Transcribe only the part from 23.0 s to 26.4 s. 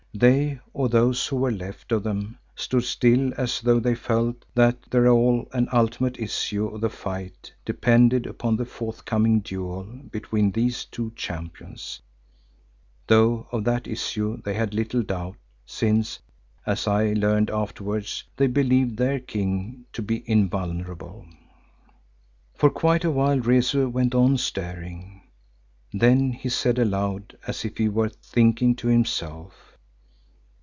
a while Rezu went on staring. Then